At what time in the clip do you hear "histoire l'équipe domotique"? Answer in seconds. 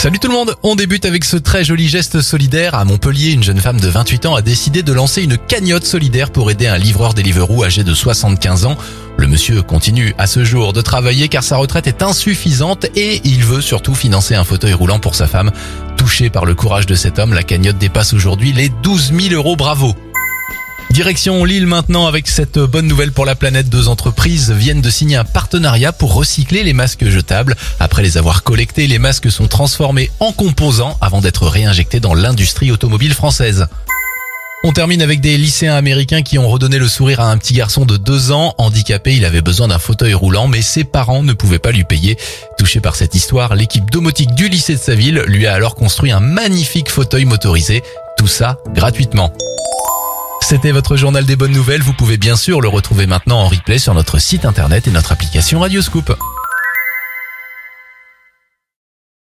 43.14-44.34